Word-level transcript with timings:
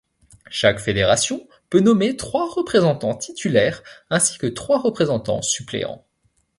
Chaque 0.49 0.79
fédération 0.79 1.47
peut 1.69 1.79
nommer 1.79 2.17
trois 2.17 2.51
représentants 2.51 3.13
titulaires 3.13 3.83
ainsi 4.09 4.39
que 4.39 4.47
trois 4.47 4.79
représentants 4.79 5.43
suppléants. 5.43 6.03